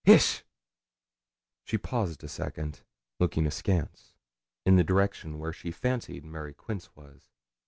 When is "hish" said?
0.03-0.43